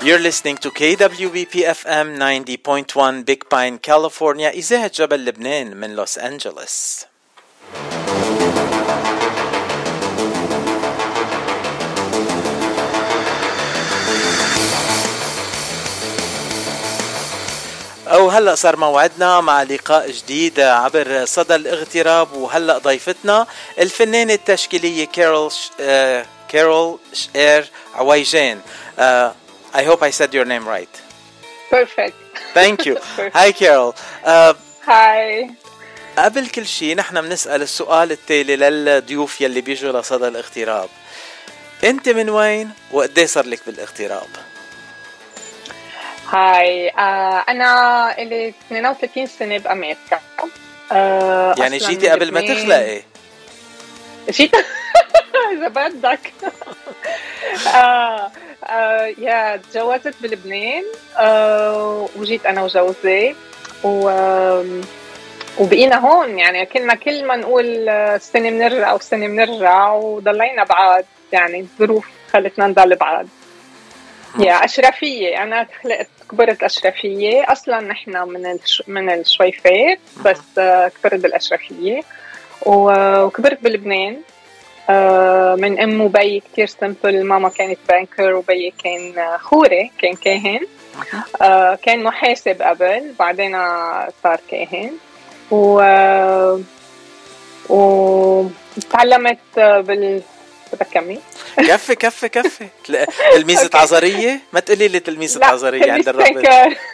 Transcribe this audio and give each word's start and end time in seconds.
You're 0.00 0.20
listening 0.20 0.56
to 0.58 0.70
KWBP 0.70 1.66
FM 1.66 2.18
90.1 2.18 3.26
Big 3.26 3.48
Pine, 3.50 3.78
California. 3.78 4.48
إذاعة 4.48 4.90
جبل 4.94 5.24
لبنان 5.24 5.76
من 5.76 5.96
لوس 5.96 6.18
أنجلوس 6.18 7.04
أو 18.08 18.28
هلأ 18.28 18.54
صار 18.54 18.76
موعدنا 18.76 19.40
مع 19.40 19.62
لقاء 19.62 20.10
جديد 20.10 20.60
عبر 20.60 21.24
صدى 21.24 21.54
الاغتراب 21.54 22.32
وهلأ 22.32 22.78
ضيفتنا 22.78 23.46
الفنانة 23.78 24.34
التشكيلية 24.34 25.06
كارول 25.06 25.52
ش... 25.52 25.70
آه... 25.80 26.26
كارول 26.48 26.98
شير 27.12 27.70
عويجان. 27.94 28.60
uh, 28.98 29.02
I 29.74 29.82
hope 29.84 30.02
I 30.02 30.10
said 30.10 30.34
your 30.34 30.44
name 30.44 30.66
right. 30.66 30.94
Perfect. 31.70 32.16
Thank 32.54 32.86
you. 32.86 32.96
Hi 33.38 33.52
Carol. 33.52 33.94
Uh, 34.24 34.54
Hi. 34.86 35.50
قبل 36.18 36.46
كل 36.48 36.66
شيء 36.66 36.96
نحن 36.96 37.20
بنسأل 37.20 37.62
السؤال 37.62 38.12
التالي 38.12 38.56
للضيوف 38.56 39.40
يلي 39.40 39.60
بيجوا 39.60 40.00
لصدى 40.00 40.28
الاغتراب. 40.28 40.88
أنت 41.84 42.08
من 42.08 42.30
وين 42.30 42.70
وقد 42.92 43.20
صار 43.20 43.46
لك 43.46 43.60
بالاغتراب؟ 43.66 44.28
هاي 46.28 46.88
آه 46.88 47.44
أنا 47.48 48.14
لي 48.18 48.48
32 48.48 49.26
سنة 49.26 49.58
بأمريكا 49.58 50.20
آه 50.92 51.54
يعني 51.58 51.78
جيتي 51.78 52.08
قبل 52.08 52.32
ما 52.32 52.40
تخلقي 52.40 53.02
جيت 54.30 54.52
اذا 55.52 55.68
بدك. 55.68 56.32
آه 57.74 58.30
آه 58.64 59.14
يا 59.18 59.56
تجوزت 59.56 60.14
بلبنان 60.22 60.84
آه 61.18 62.08
وجيت 62.16 62.46
أنا 62.46 62.62
وجوزي 62.62 63.34
و 63.84 64.10
وبقينا 65.58 65.96
هون. 65.96 66.38
يعني 66.38 66.66
كنا 66.66 66.94
كل 66.94 67.24
ما 67.24 67.36
نقول 67.36 67.88
السنة 67.88 68.50
بنرجع 68.50 68.92
والسنة 68.92 69.26
بنرجع 69.26 69.92
وضلينا 69.92 70.64
بعاد. 70.64 71.04
يعني 71.32 71.60
الظروف 71.60 72.06
خلتنا 72.32 72.66
نضل 72.66 72.96
بعاد. 72.96 73.28
يا 74.38 74.52
أشرفية. 74.64 75.42
أنا 75.42 75.66
خلقت 75.82 76.08
كبرت 76.30 76.62
أشرفية. 76.62 77.52
أصلا 77.52 77.80
نحن 77.80 78.28
من 78.28 78.46
الش... 78.46 78.82
من 78.86 79.10
الشويفات 79.10 79.98
بس 80.24 80.40
كبرت 80.98 81.20
بالأشرفية. 81.20 82.00
وكبرت 82.66 83.58
بلبنان. 83.62 84.16
من 85.60 85.80
ام 85.80 86.00
وبي 86.00 86.40
كثير 86.40 86.66
simple 86.66 87.24
ماما 87.24 87.48
كانت 87.48 87.78
banker 87.88 88.34
وبي 88.34 88.74
كان 88.84 89.14
خوري 89.38 89.90
كان 89.98 90.14
كاهن. 90.14 90.60
كان 91.82 92.02
محاسب 92.02 92.62
قبل 92.62 93.12
بعدين 93.18 93.52
صار 94.22 94.40
كاهن. 94.50 94.92
و 95.50 95.82
وتعلمت 97.68 99.38
بال 99.56 100.22
بدك 100.72 100.86
كمي 100.94 101.20
كفي 101.58 101.94
كفي. 101.94 102.28
كفي 102.28 102.68
تلميذة 103.32 103.70
عازارية 103.78 104.40
ما 104.52 104.60
تقولي 104.60 104.88
لي 104.88 105.00
تلميذة 105.00 105.44
عازارية 105.44 105.92
عند 105.92 106.08
الرب 106.08 106.44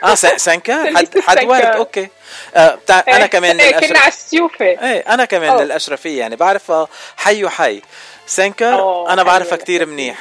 آه 0.05 0.15
سانكر 0.15 0.97
حد 0.97 1.19
حد 1.21 1.45
ورد 1.45 1.63
أوكي. 1.65 2.09
آه 2.55 2.75
بتاع 2.75 3.05
أنا 3.09 3.27
كمان 3.27 3.61
إيه 3.61 3.81
كنا 3.81 3.99
على 3.99 4.09
السيوفة. 4.09 4.65
إيه 4.65 4.99
أنا 5.15 5.25
كمان 5.25 5.51
أوه. 5.51 5.65
للأشرفية. 5.65 6.19
يعني 6.19 6.37
بعرفها 6.37 6.89
حي 7.17 7.45
وحي. 7.45 7.83
سانكر 8.27 9.07
أنا 9.13 9.23
بعرفها 9.23 9.57
كتير 9.57 9.87
منيح. 9.87 10.19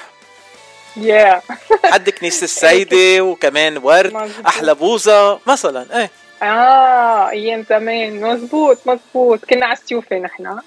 يا 0.98 1.42
حد 1.86 2.10
كنيسة 2.10 2.44
السيدة 2.52 3.22
وكمان 3.24 3.78
ورد 3.78 4.32
أحلى 4.48 4.76
بوزة 4.76 5.40
مثلا 5.48 5.86
إيه. 6.00 6.10
آه 6.44 7.30
أيام 7.30 7.66
زمان. 7.70 8.22
مزبوط 8.22 8.78
مزبوط 8.86 9.46
كنا 9.46 9.66
على 9.66 9.78
السيوفة 9.78 10.16
نحن. 10.16 10.58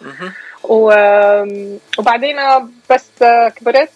وبعدين 0.69 2.37
بس 2.91 3.11
كبرت 3.57 3.91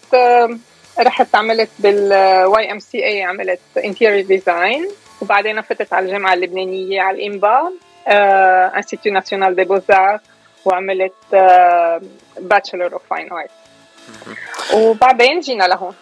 رحت 0.99 1.35
عملت 1.35 1.69
بال 1.79 2.71
YMCA 2.71 3.23
عملت 3.23 3.59
interior 3.77 4.21
design 4.21 4.87
وبعدين 5.21 5.61
فتت 5.61 5.93
على 5.93 6.05
الجامعة 6.05 6.33
اللبنانية 6.33 7.01
على 7.01 7.17
ال 7.17 7.28
INBA 7.28 7.71
Institut 8.77 9.13
National 9.13 9.55
des 9.55 9.63
Beaux-Arts 9.63 10.19
وعملت 10.65 11.13
bachelor 12.39 12.93
of 12.93 13.01
fine 13.09 13.31
art 13.33 13.49
وبعدين 14.73 15.39
جينا 15.39 15.63
لهون. 15.63 15.95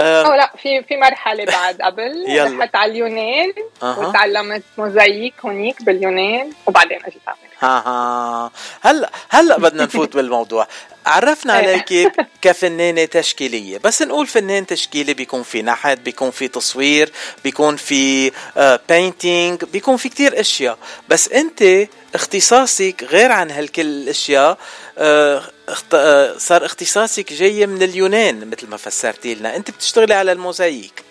أه 0.00 0.26
أو 0.26 0.34
لا 0.34 0.52
في 0.62 0.82
في 0.82 0.96
مرحلة 0.96 1.44
بعد. 1.44 1.82
قبل 1.86 2.24
رحت 2.60 2.74
على 2.76 2.92
اليونان. 2.92 3.52
أه. 3.82 3.98
وتعلمت 4.00 4.62
موزاييك 4.78 5.34
هونيك 5.44 5.82
باليونان 5.82 6.52
وبعدين 6.66 6.98
اجيت 7.04 7.22
على 7.26 7.36
ها 7.60 7.82
ها. 7.86 8.50
هلا 8.80 9.10
هلا 9.28 9.58
بدنا 9.58 9.84
نفوت 9.84 10.14
بالموضوع؟ 10.16 10.66
عرفنا 11.06 11.52
عليك 11.52 12.12
كفنانة 12.42 13.04
تشكيلية 13.04 13.78
بس 13.78 14.02
نقول 14.02 14.26
فنان 14.26 14.66
تشكيلي 14.66 15.14
بيكون 15.14 15.42
في 15.42 15.62
نحت 15.62 15.98
بيكون 15.98 16.30
في 16.30 16.48
تصوير 16.48 17.12
بيكون 17.44 17.76
في 17.76 18.32
painting 18.88 19.64
بيكون 19.64 19.96
في 19.96 20.08
كتير 20.08 20.40
أشياء. 20.40 20.78
بس 21.08 21.28
أنت 21.28 21.88
اختصاصك 22.14 23.04
غير 23.10 23.32
عن 23.32 23.50
هالكل 23.50 23.82
الأشياء 23.82 24.58
صار 26.38 26.64
اختصاصك 26.64 27.32
جاي 27.32 27.66
من 27.66 27.82
اليونان 27.82 28.50
مثل 28.50 28.66
ما 28.68 28.76
فسرتي 28.76 29.34
لنا. 29.34 29.56
أنت 29.56 29.70
بتشتغلي 29.84 30.14
على 30.14 30.32
الموزاييك 30.32 31.02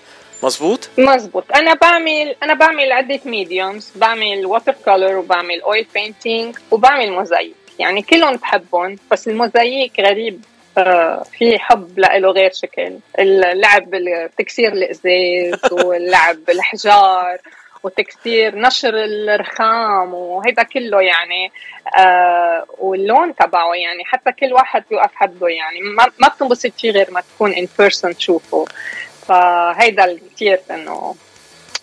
مزبوط 0.43 0.89
مزبوط 0.97 1.43
أنا 1.55 1.73
بعمل 1.73 2.35
أنا 2.43 2.53
بعمل 2.53 2.91
عدة 2.91 3.19
mediums 3.25 3.91
بعمل 3.95 4.45
watercolor 4.45 5.15
وبعمل 5.15 5.61
oil 5.61 5.87
painting 5.93 6.55
وبعمل 6.71 7.11
موزايك 7.11 7.55
يعني 7.79 8.01
كلهم 8.01 8.35
بحبهم 8.35 8.95
بس 9.11 9.27
الموزايك 9.27 9.99
غريب. 9.99 10.41
آه 10.77 11.23
في 11.37 11.59
حب 11.59 11.99
له 11.99 12.31
غير 12.31 12.51
شكل. 12.53 12.93
اللعب 13.19 13.89
بتكسير 13.91 14.73
الإزاز 14.73 15.73
واللعب 15.73 16.37
بالحجار 16.47 17.37
وتكسير 17.83 18.55
نشر 18.55 18.93
الرخام 18.93 20.13
وهيدا 20.13 20.63
كله 20.63 21.01
يعني 21.01 21.51
آه 21.99 22.65
واللون 22.77 23.35
تبعه 23.35 23.73
يعني 23.73 24.05
حتى 24.05 24.31
كل 24.31 24.53
واحد 24.53 24.83
بيوقف 24.89 25.11
حده 25.15 25.47
يعني. 25.47 25.81
ما, 25.81 26.05
ما 26.19 26.27
بتنبسط 26.27 26.71
فيه 26.77 26.91
غير 26.91 27.11
ما 27.11 27.21
تكون 27.21 27.53
ان 27.53 27.67
بيرسون 27.79 28.17
تشوفه. 28.17 28.65
فهيدا 29.27 30.19
كثير 30.35 30.59
إنه 30.71 31.15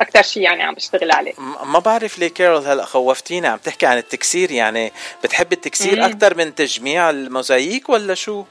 أكثر 0.00 0.22
شيء 0.22 0.42
يعني 0.42 0.62
عم 0.62 0.74
بشتغل 0.74 1.12
عليه. 1.12 1.32
ما 1.64 1.78
بعرف 1.78 2.18
ليه 2.18 2.28
كارول 2.28 2.66
هلأ 2.66 2.84
خوفتينا. 2.84 3.48
عم 3.48 3.58
تحكي 3.58 3.86
عن 3.86 3.98
التكسير 3.98 4.50
يعني 4.50 4.92
بتحب 5.24 5.52
التكسير 5.52 6.06
أكثر 6.06 6.36
من 6.36 6.54
تجميع 6.54 7.10
الموزاييك 7.10 7.88
ولا 7.88 8.14
شو؟ 8.14 8.44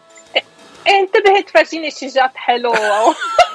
إيه 0.88 1.00
انتبهت 1.00 1.50
فرجيني 1.50 1.92
شجات 1.92 2.32
حلو. 2.36 2.74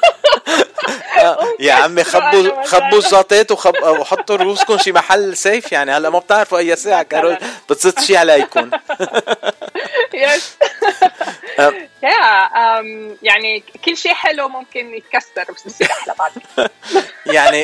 يا 1.61 1.73
عمي 1.73 2.05
خبوا 2.05 2.63
خبوا 2.65 2.99
الزاطات 2.99 3.53
وخب 3.53 3.75
وحطوا 3.83 4.37
رؤوسكم 4.37 4.79
شي 4.79 4.93
محل 4.93 5.37
سيف 5.37 5.73
يعني. 5.73 5.93
هلا 5.93 6.11
ما 6.11 6.19
بتعرفوا 6.19 6.59
أي 6.59 6.77
ساعة 6.77 7.03
كارول 7.03 7.39
بتصير 7.71 7.93
شي 8.01 8.17
عليكم. 8.17 8.71
يس 10.15 10.57
يا 12.03 12.51
يعني 13.29 13.65
كل 13.85 13.97
شيء 13.97 14.15
حلو 14.15 14.49
ممكن 14.49 14.95
يتكسر 14.95 15.53
بس 15.55 15.67
يصير 15.67 15.89
أحلى 15.91 16.15
بعد. 16.19 16.33
يعني 17.27 17.63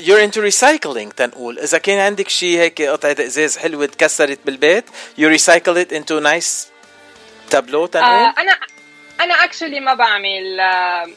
you're 0.00 0.30
into 0.30 0.40
recycling 0.52 1.14
تنقول. 1.16 1.58
إذا 1.58 1.78
كان 1.78 1.98
عندك 1.98 2.28
شيء 2.28 2.58
هيك 2.58 2.82
قطعة 2.82 3.16
إزاز 3.20 3.58
حلوة 3.58 3.86
تكسرت 3.86 4.38
بالبيت 4.44 4.84
you 5.20 5.38
recycle 5.38 5.76
it 5.84 5.92
into 5.96 6.22
nice 6.24 6.66
تابلو 7.50 7.86
تنقول؟ 7.86 8.32
أنا 8.38 8.58
أنا 9.20 9.34
actually 9.34 9.80
ما 9.80 9.94
بعمل 9.94 10.60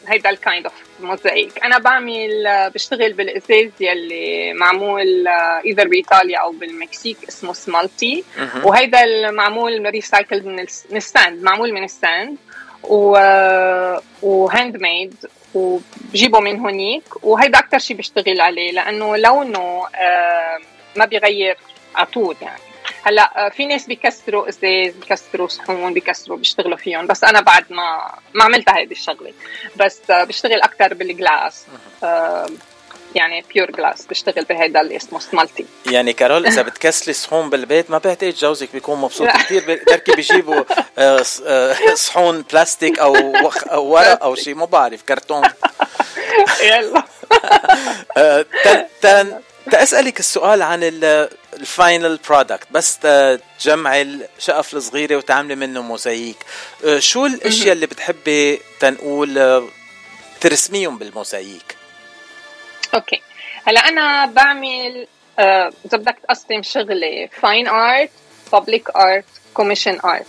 هيدا 0.08 0.30
ال 0.30 0.37
kind 0.37 0.66
of 0.66 0.74
mosaic 1.00 1.64
أنا 1.64 1.78
بعمل 1.78 2.44
بشتغل 2.74 3.14
بالازاز 3.14 3.72
يلي 3.80 4.54
معمول 4.54 5.28
either 5.66 5.88
بإيطاليا 5.88 6.40
أو 6.40 6.52
بالمكسيك 6.52 7.18
اسمه 7.28 7.54
smalti 7.54 8.24
وهيدا 8.64 9.04
المعمول 9.04 9.86
recycle 9.90 10.44
من 10.44 10.60
ال 10.98 11.07
sand 11.07 11.44
معمول 11.44 11.74
من 11.74 11.84
ال 11.84 11.93
sand. 11.93 12.38
و 12.84 13.18
و 14.22 14.78
handmade 14.78 15.16
وبجيبه 15.54 16.40
من 16.40 16.60
هونيك. 16.60 17.04
وهيدا 17.24 17.60
أكثر 17.60 17.80
شيء 17.80 17.98
بشتغل 17.98 18.42
عليه 18.42 18.72
لأنه 18.72 19.18
لونه 19.18 19.84
ما 20.96 21.06
بيغير 21.06 21.58
على 21.96 22.06
طول 22.06 22.36
يعني. 22.42 22.62
هلا 23.04 23.50
في 23.50 23.66
ناس 23.66 23.86
بيكسروا 23.86 24.50
ازاز 24.50 24.94
بيكسروا 24.94 25.48
صحون 25.48 25.94
بيكسروا 25.94 26.38
بيشتغلوا 26.38 26.78
فيهم. 26.78 27.08
بس 27.08 27.24
أنا 27.24 27.42
بعد 27.42 27.66
ما 27.70 28.12
ما 28.34 28.44
عملتها 28.44 28.82
هذه 28.82 28.92
الشغلة. 28.92 29.34
بس 29.76 30.00
بشتغل 30.10 30.62
أكثر 30.62 30.94
بال 30.94 31.14
glass 31.14 31.66
يعني 33.16 33.46
pure 33.54 33.72
glass 33.72 34.06
بشتغل 34.06 34.44
بهيدا 34.44 34.82
اللي 34.82 34.96
اسمه 34.96 35.20
smalti 35.20 35.66
يعني 35.86 36.14
كارول 36.14 36.46
إذا 36.46 36.62
بتكسري 36.72 37.14
صحون 37.14 37.50
بالبيت 37.50 37.92
ما 37.92 37.98
بعتقد 37.98 38.34
جوزك 38.34 38.70
بيكون 38.74 39.00
مبسوط 39.02 39.28
كثير 39.28 39.84
بركي 39.88 40.12
بيجيبوا 40.12 40.64
صحون 41.94 42.42
بلاستيك 42.52 43.00
أو 43.00 43.34
ورق 43.74 44.24
أو 44.24 44.36
شيء 44.36 44.56
ما 44.56 44.66
بعرف 44.66 45.02
كرتون. 45.02 45.44
يلا. 46.72 47.04
تسألك 49.72 50.20
السؤال 50.20 50.62
عن 50.62 50.84
ال 51.54 51.65
final 51.65 52.20
product 52.30 52.68
بس 52.72 53.00
تجمعي 53.60 54.02
الشقف 54.02 54.74
الصغيرة 54.74 55.16
وتعملي 55.16 55.56
منه 55.56 55.82
موزاييك 55.82 56.38
شو 56.98 57.26
الأشياء 57.26 57.72
اللي 57.72 57.86
بتحبي 57.86 58.60
تنقول 58.80 59.64
ترسميهم 60.42 60.98
بال 60.98 61.17
mosaic 61.17 61.76
okay. 62.94 63.22
هلأ 63.66 63.80
أنا 63.80 64.26
بعمل 64.26 65.08
إذا 65.40 65.98
بدك 65.98 66.18
تقسم 66.24 66.62
شغلي 66.62 67.30
fine 67.42 67.68
art 67.68 68.10
public 68.52 68.90
art 68.96 69.26
commission 69.54 70.00
art 70.06 70.26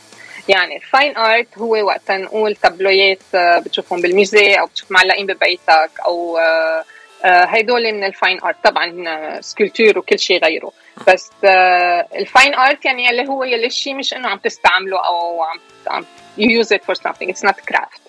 يعني 0.49 0.77
ال 0.77 0.85
fine 0.85 1.17
art 1.17 1.59
هو 1.59 1.87
وقت 1.87 2.11
نقول 2.11 2.57
تابلويات 2.57 3.19
بتشوفهم 3.35 4.01
بالميوزي 4.01 4.55
أو 4.55 4.67
بتشوف 4.67 4.91
معلقين 4.91 5.27
ببيتك 5.27 5.91
أو 6.05 6.39
هيدول 7.25 7.93
من 7.93 8.05
ال 8.05 8.12
fine 8.12 8.43
art. 8.43 8.57
طبعا 8.65 9.41
sculpture 9.41 9.99
وكل 9.99 10.19
شيء 10.19 10.45
غيره. 10.45 10.73
بس 11.09 11.31
ال 12.15 12.23
fine 12.23 12.55
art 12.55 12.85
يعني 12.85 13.11
اللي 13.11 13.29
هو 13.29 13.45
يلي 13.45 13.67
الشيء 13.67 13.95
مش 13.95 14.15
إنه 14.15 14.29
عم 14.29 14.39
تستعمله 14.39 15.07
أو 15.07 15.43
عم 15.43 15.59
عم 15.87 16.05
use 16.39 16.67
it 16.67 16.81
for 16.87 16.95
something. 16.95 17.29
It's 17.29 17.49
not 17.49 17.57
craft. 17.73 18.01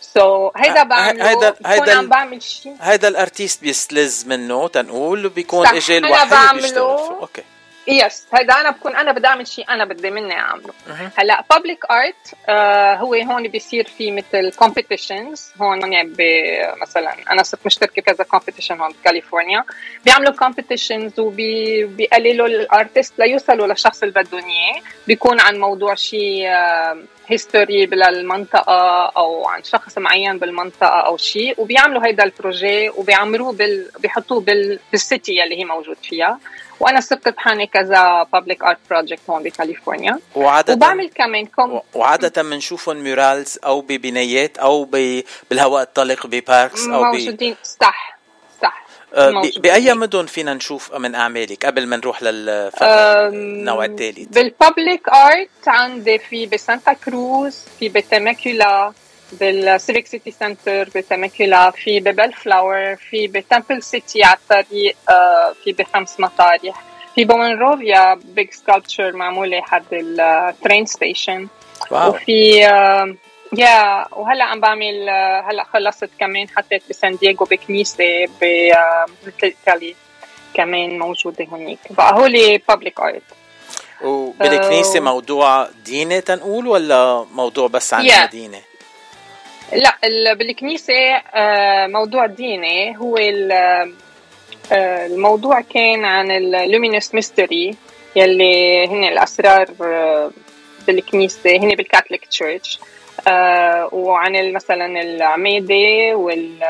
so 0.00 0.50
so, 0.50 0.52
هيدا 0.56 0.82
بعمله. 0.82 1.30
هيدا 1.30 1.54
هيدا 1.66 1.98
عم 1.98 2.08
بعمل 2.08 2.42
شيء. 2.42 2.76
هيدا 2.80 3.08
ال 3.08 3.16
artist 3.16 3.62
pieces 3.62 4.26
منه 4.26 4.68
تنقول 4.68 5.26
وبيكون 5.26 5.66
اجى 5.66 5.98
الواحد 5.98 6.56
بيشتغل 6.56 6.82
okay. 7.20 7.42
yes 7.86 8.26
هيدا 8.34 8.60
أنا 8.60 8.70
بكون 8.70 8.96
أنا 8.96 9.12
بدي 9.12 9.26
أعمل 9.26 9.46
شيء 9.46 9.64
أنا 9.70 9.84
بدي 9.84 10.10
مني 10.10 10.38
أعمله. 10.38 10.72
هلأ 11.18 11.44
public 11.50 11.84
art 11.90 12.34
آه 12.48 12.94
هو 12.94 13.14
هون 13.14 13.48
بيصير 13.48 13.88
في 13.98 14.10
مثل 14.10 14.52
competitions 14.52 15.50
هون 15.60 15.92
يعني 15.92 16.14
مثلا 16.82 17.14
أنا 17.30 17.42
صرت 17.42 17.66
مشتركة 17.66 18.02
كذا 18.02 18.24
competition 18.24 18.80
هون 18.80 18.92
بكاليفورنيا. 18.92 19.64
بيعملوا 20.04 20.32
competitions 20.32 21.20
وبيقللوا 21.20 22.46
ال 22.46 22.56
artist 22.56 23.18
ليوصلوا 23.18 23.66
للشخص 23.66 24.02
اللي 24.02 24.14
بدهم 24.14 24.44
إياه. 24.44 24.82
بيكون 25.06 25.40
عن 25.40 25.58
موضوع 25.58 25.94
شيء 25.94 26.48
history 27.30 27.86
بالمنطقة 27.86 29.06
أو 29.16 29.48
عن 29.48 29.62
شخص 29.62 29.98
معين 29.98 30.38
بالمنطقة 30.38 31.00
أو 31.06 31.16
شيء 31.16 31.54
وبيعملوا 31.60 32.06
هيدا 32.06 32.24
ال 32.24 32.33
projet 32.33 32.90
وبيعمروه 32.90 33.52
بال... 33.52 33.90
بيحطوه 34.00 34.40
بال... 34.40 34.78
بال 34.90 35.07
city 35.07 35.42
اللي 35.42 35.58
هي 35.58 35.64
موجود 35.64 35.96
فيها. 36.02 36.38
وأنا 36.80 37.00
صرت 37.00 37.28
رابحانه 37.28 37.64
كذا 37.64 38.22
public 38.32 38.64
art 38.64 38.78
project 38.90 39.20
هون 39.30 39.42
بكاليفورنيا. 39.42 40.18
وعادة 40.34 40.72
وبعمل 40.72 41.10
كمان 41.14 41.46
كوم 41.46 41.80
وعادة 41.94 42.42
بنشوفهم 42.42 42.96
murals 42.96 43.58
أو 43.64 43.80
ببنايات 43.80 44.58
أو 44.58 44.84
ب... 44.84 45.22
بالهواء 45.50 45.82
الطلق 45.82 46.26
ب 46.26 46.36
parks 46.36 46.84
أو 46.88 47.04
موجودين 47.04 47.52
ب... 47.52 47.56
صح. 47.62 48.19
بأي 49.56 49.94
مدن 49.94 50.26
فينا 50.26 50.54
نشوف 50.54 50.94
من 50.94 51.14
أعمالك 51.14 51.66
قبل 51.66 51.86
ما 51.86 51.96
نروح 51.96 52.22
للنوع 52.22 53.84
الثالث؟ 53.84 54.28
بال 54.38 54.56
public 54.56 55.08
art 55.08 55.48
عندي 55.68 56.18
في 56.18 56.46
بسانتا 56.46 56.92
كروز 56.92 57.58
في 57.78 57.88
ب 57.88 58.00
Temecula 58.00 58.92
بال 59.32 59.53
civic 59.53 60.06
city 60.06 60.30
center 60.30 60.88
ب 60.94 61.02
Temecula 61.02 61.70
في 61.70 62.00
ب 62.00 62.32
Bellflower 62.32 62.96
في 62.96 63.26
ب 63.26 63.34
Temple 63.34 63.82
City 63.82 64.24
على 64.24 64.38
الطريق 64.38 64.96
في 65.64 65.72
بخمس 65.72 66.20
مطارح. 66.20 66.82
في 67.14 67.24
ب 67.24 67.34
Monrovia 67.34 68.14
big 68.14 68.50
sculpture 68.52 69.12
معمولة 69.12 69.60
حد 69.60 69.84
ال 69.92 70.08
train 70.08 70.86
station 70.86 71.48
وفي 71.90 72.66
يا 73.52 74.06
وهلا 74.14 74.44
عم 74.44 74.60
بعمل 74.60 75.08
هلا 75.48 75.64
خلصت 75.72 76.10
كمان 76.20 76.48
حطيت 76.48 76.82
بسان 76.90 77.16
دييغو 77.16 77.46
بكنيسة 77.50 78.28
ب 78.40 78.53
Little 78.53 79.30
Italy 79.30 79.94
كمان 80.54 80.98
موجودة 80.98 81.46
هنيك 81.52 81.78
فهولي 81.96 82.60
public 82.68 83.00
art 83.00 83.22
وبالكنيسة 84.04 85.00
موضوع 85.00 85.68
ديني 85.84 86.20
تنقول 86.20 86.66
ولا 86.66 87.26
موضوع 87.32 87.68
بس 87.68 87.94
عن 87.94 88.08
yeah. 88.08 88.12
المدينة؟ 88.12 88.60
لا 89.72 90.34
بالكنيسة 90.34 91.22
موضوع 91.86 92.26
ديني 92.26 92.98
هو 92.98 93.16
الموضوع 94.72 95.60
كان 95.60 96.04
عن 96.04 96.30
ال 96.30 96.39
Luminous 96.39 97.14
Mystery 97.14 97.76
يلي 98.16 98.86
هن 98.86 99.04
الأسرار 99.04 99.70
بالكنيسة 100.86 101.56
هن 101.56 101.74
بال 101.74 101.84
Catholic 101.84 102.24
Church 102.24 102.78
وعن 103.92 104.52
مثلا 104.52 105.02
العمادة 105.02 106.16
وال 106.16 106.64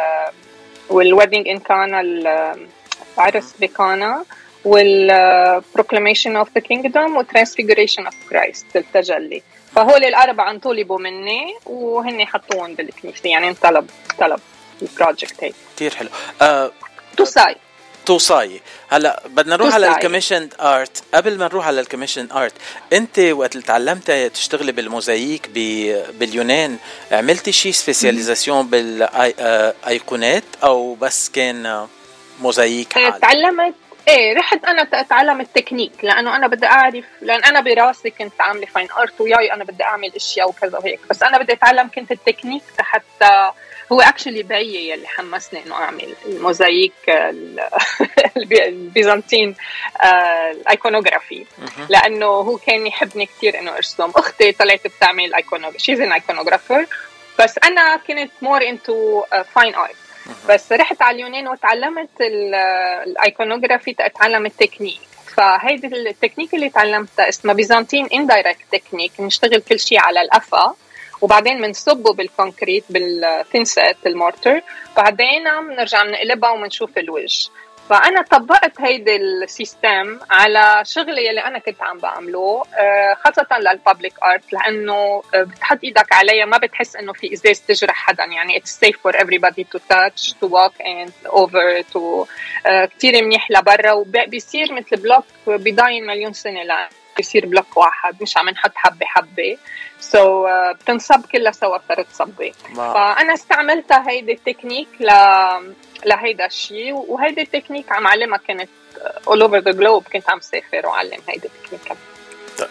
وال 0.88 1.02
wedding 1.02 1.49
in 1.49 1.59
Cana 1.59 2.00
العرس 2.00 3.55
بكانا 3.61 4.25
وال 4.65 4.89
Proclamation 4.89 6.37
of 6.37 6.49
the 6.55 6.61
Kingdom 6.61 7.17
وال 7.17 7.27
Transfiguration 7.27 8.05
of 8.05 8.15
Christ 8.31 8.77
التجلي. 8.76 9.43
فهول 9.75 10.05
الأربعة 10.05 10.50
انطلبوا 10.50 10.99
مني 10.99 11.55
وهن 11.67 12.26
حطوهم 12.26 12.75
بالكنيسة 12.75 13.31
يعني 13.31 13.49
انطلب 13.49 13.91
طلب 14.19 14.41
ال 14.82 14.90
project 14.90 15.44
هي 15.44 15.53
كثير 15.76 15.94
حلو. 15.94 16.08
آه 16.43 16.70
توصاية 17.17 17.56
توصاية. 18.11 18.61
هلا 18.89 19.23
بدنا 19.27 19.57
نروح 19.57 19.75
على 19.75 19.89
ال 19.88 19.94
commission 19.94 20.49
art. 20.61 21.03
قبل 21.15 21.39
ما 21.39 21.45
نروح 21.45 21.67
على 21.67 21.81
ال 21.81 21.85
commission 21.85 22.29
art 22.32 22.53
أنت 22.93 23.19
وقت 23.19 23.53
اللي 23.53 23.67
تعلمتي 23.67 24.29
تشتغلي 24.29 24.73
بالموزاييك 24.73 25.49
باليونان 26.19 26.77
عملتي 27.12 27.53
شيء 27.53 27.73
spécialisation 27.73 28.67
بالايقونات 28.67 30.45
أو 30.62 30.95
بس 30.95 31.31
كان 31.31 31.87
موزاييك 32.41 32.93
تعلمت 33.23 33.75
إيه 34.09 34.37
رحت 34.37 34.65
أنا 34.65 34.83
اتعلم 34.93 35.41
التكنيك 35.41 35.93
لأنه 36.03 36.37
أنا 36.37 36.47
بدي 36.47 36.67
اعرف 36.67 37.05
لأن 37.23 37.45
أنا 37.45 37.61
براسي 37.61 38.11
كنت 38.11 38.41
عاملة 38.41 38.67
fine 38.67 38.88
art 38.99 39.21
وياي 39.21 39.53
أنا 39.53 39.65
بدي 39.65 39.85
أعمل 39.85 40.13
أشياء 40.17 40.49
وكذا 40.49 40.79
وهيك. 40.79 41.01
بس 41.11 41.23
أنا 41.23 41.39
بدي 41.39 41.53
أتعلم 41.53 41.91
كنت 41.95 42.13
التكنيك 42.13 42.63
حتى 42.79 43.51
هو 43.93 44.01
actually 44.00 44.43
بيي 44.43 44.95
اللي 44.95 45.09
حمسني 45.09 45.63
إنه 45.67 45.75
أعمل 45.75 46.15
ال 46.27 46.36
mosaic 46.36 46.93
ال 48.56 48.66
Byzantine 48.66 49.55
ال 50.50 50.59
iconography 50.59 51.47
لأنه 51.89 52.27
هو 52.27 52.57
كان 52.57 52.87
يحبني 52.87 53.27
كثير 53.27 53.59
إنه 53.59 53.77
أرسم. 53.77 54.11
أختي 54.17 54.53
طلعت 54.53 54.87
بتعمل 54.87 55.35
iconography 55.35 55.79
she's 55.79 56.00
an 56.00 56.12
iconographer 56.12 56.87
بس 57.39 57.59
أنا 57.65 57.97
كنت 57.97 58.31
more 58.43 58.69
into 58.69 59.25
fine 59.55 59.75
art 59.75 59.97
بس 60.49 60.73
رحت 60.73 61.03
على 61.03 61.15
اليونان 61.17 61.49
وتعلمت 61.49 62.09
ال 62.21 62.35
iconography 62.35 63.94
اتعلم 64.01 64.47
التكنيك 64.47 65.01
فهيدي 65.37 65.87
التكنيك 65.87 66.55
اللي 66.55 66.70
تعلمتها 66.70 67.29
اسمها 67.29 67.55
Byzantine 67.55 68.06
indirect 68.06 68.65
technique 68.72 69.13
نشتغل 69.20 69.61
كل 69.61 69.81
شيء 69.81 70.01
على 70.01 70.23
القفا 70.23 70.75
وبعدين 71.20 71.62
بنصبه 71.62 72.12
بال 72.13 72.27
concrete 72.27 72.84
بال 72.91 73.14
thinset 73.14 73.96
ال 74.06 74.14
mortar 74.14 74.60
بعدين 74.96 75.44
بنرجع 75.69 76.03
بنقلبها 76.03 76.50
وبنشوف 76.50 76.98
الوجه. 76.98 77.50
فأنا 77.91 78.22
طبقت 78.22 78.81
هيدي 78.81 79.17
ال 79.17 79.31
system 79.31 80.20
على 80.31 80.82
شغلي 80.84 81.27
يلي 81.27 81.41
أنا 81.41 81.58
كنت 81.58 81.82
عم 81.82 81.98
بعمله 81.98 82.62
خاصة 83.24 83.58
لل 83.58 83.72
public 83.72 84.15
art 84.22 84.53
لأنه 84.53 85.22
بتحط 85.34 85.79
إيدك 85.84 86.12
عليها 86.12 86.44
ما 86.44 86.56
بتحس 86.56 86.96
إنه 86.96 87.12
في 87.12 87.32
إزاز 87.32 87.60
تجرح 87.60 87.94
حدا. 87.94 88.24
يعني 88.24 88.56
it's 88.56 88.70
safe 88.81 88.99
for 89.03 89.13
everybody 89.12 89.65
to 89.72 89.79
touch 89.89 90.34
to 90.41 90.46
walk 90.46 90.72
and 90.81 91.13
over 91.27 91.82
to 91.93 92.27
كثير 92.65 93.24
منيح 93.24 93.50
لبرا. 93.50 93.93
وبيصير 93.93 94.72
مثل 94.72 94.96
block 94.96 95.25
بضاين 95.46 96.06
مليون 96.06 96.32
سنة 96.32 96.62
لأ. 96.62 96.89
بيصير 97.20 97.46
بلوك 97.46 97.77
واحد 97.77 98.22
مش 98.22 98.36
عم 98.36 98.48
نحط 98.48 98.72
حبة 98.74 99.06
حبة. 99.06 99.56
so, 100.01 100.51
uh, 100.50 100.77
بتنصب 100.77 101.27
كلها 101.32 101.53
سوا 101.53 101.79
صارت 101.89 102.06
صبي 102.12 102.53
فأنا 102.77 103.34
استعملتها 103.34 104.10
هيدي 104.10 104.32
التكنيك 104.32 104.89
ل 105.00 105.10
لهيدا 106.06 106.46
الشيء 106.46 106.93
وهيدي 106.93 107.43
التكنيك 107.43 107.93
عم 107.93 108.06
علمها 108.06 108.39
كانت 108.39 108.69
all 109.27 109.41
over 109.41 109.60
the 109.60 109.77
globe 109.81 110.12
كنت 110.12 110.31
عم 110.31 110.41
سافر 110.41 110.86
وعلم 110.86 111.20
هيدي 111.29 111.48
التكنيك. 111.48 111.98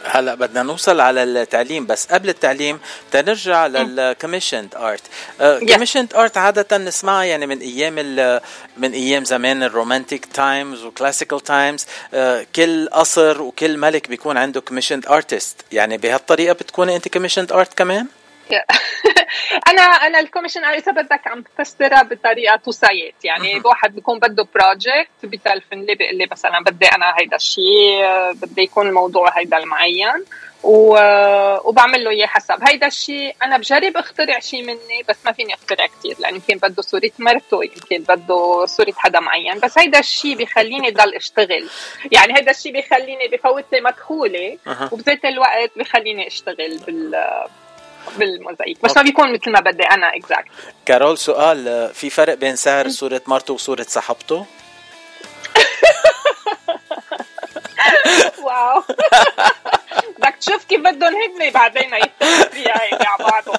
هلا 0.06 0.36
بدنا 0.36 0.64
نوصل 0.64 1.00
على 1.00 1.24
التعليم 1.24 1.86
بس 1.86 2.06
قبل 2.06 2.30
التعليم 2.30 2.80
تنرجع 3.12 3.68
لل 3.68 3.83
commissioned 3.83 4.76
art 4.76 5.02
commissioned 5.40 6.14
art 6.14 6.38
عادة 6.38 6.78
نسمعها 6.78 7.24
يعني 7.24 7.48
من 7.48 7.60
أيام 7.60 7.96
من 8.78 8.92
أيام 8.92 9.26
زمان 9.26 9.64
ال 9.64 9.71
romantic 9.71 10.26
times 10.26 10.84
و 10.84 10.89
classical 10.89 11.40
times 11.40 11.86
كل 12.56 12.90
قصر 12.90 13.42
وكل 13.42 13.78
ملك 13.78 14.10
بيكون 14.10 14.38
عنده 14.38 14.62
commissioned 14.62 15.08
artist 15.08 15.56
يعني 15.72 15.98
بهالطريقة 15.98 16.54
بتكوني 16.54 16.96
أنت 16.96 17.08
commissioned 17.08 17.52
art 17.52 17.74
كمان؟ 17.74 18.08
أنا 19.70 19.82
أنا 19.82 20.20
ال 20.20 20.24
commission 20.24 20.66
إذا 20.66 20.92
بدك 20.92 21.28
عم 21.28 21.42
بفسرها 21.42 22.04
بطريقة 22.04 22.56
توسايت 22.56 23.16
يعني 23.24 23.62
واحد 23.66 23.96
بيكون 23.96 24.20
بده 24.20 24.48
project 24.56 25.10
بتلفن 25.24 25.80
لي 25.80 25.96
بيقول 25.96 26.18
لي 26.18 26.28
مثلا 26.32 26.60
بدي 26.60 26.86
أنا 26.86 27.16
هيدا 27.20 27.36
الشيء 27.36 28.04
بدي 28.34 28.62
يكون 28.62 28.88
الموضوع 28.88 29.40
هيدا 29.40 29.58
المعين 29.58 30.26
وبعمل 30.64 32.04
له 32.04 32.10
إياه 32.10 32.26
حسب. 32.26 32.58
هيدا 32.68 32.88
الشيء 32.88 33.36
أنا 33.44 33.58
بجرب 33.58 33.98
أخترع 33.98 34.40
شيء 34.40 34.64
مني 34.64 35.04
بس 35.10 35.18
ما 35.26 35.32
فيني 35.32 35.54
أخترع 35.54 35.86
كثير 35.86 36.16
لأن 36.20 36.36
يمكن 36.36 36.58
بده 36.58 36.82
صورة 36.82 37.12
مرته 37.20 37.64
يمكن 37.64 38.16
بده 38.16 38.66
صورة 38.66 38.94
حدا 38.98 39.20
معين 39.20 39.60
بس 39.60 39.78
هيدا 39.78 40.00
الشيء 40.00 40.36
بخليني 40.38 40.92
ضل 40.92 41.16
أشتغل. 41.16 41.70
يعني 42.12 42.38
هيدا 42.38 42.52
الشيء 42.52 42.80
بخليني 42.80 43.28
بفوت 43.28 43.66
لي 43.72 43.82
مدخولي 43.82 44.60
وبذات 44.92 45.26
الوقت 45.26 45.72
بخليني 45.78 46.28
أشتغل 46.28 46.78
بال 46.88 47.16
بالموزايك 48.18 48.78
بس 48.84 48.98
ما 48.98 49.04
بيكون 49.04 49.34
مثل 49.34 49.52
ما 49.52 49.60
بدي 49.60 49.84
أنا 49.84 50.16
exact 50.16 50.48
كارول 50.86 51.18
سؤال 51.18 51.90
في 51.94 52.10
فرق 52.10 52.34
بين 52.34 52.56
سعر 52.56 52.90
صورة 52.90 53.22
مرته 53.28 53.54
وصورة 53.54 53.86
صاحبته؟ 53.90 54.46
واو. 58.46 58.84
بدك 60.18 60.36
تشوف 60.42 60.64
كيف 60.64 60.80
بدهم 60.80 61.14
هن 61.16 61.52
بعدين 61.52 61.94
يتفقوا 61.94 62.50
فيها 62.52 62.84
هيك 62.84 63.08
على 63.08 63.30
بعضهم. 63.32 63.58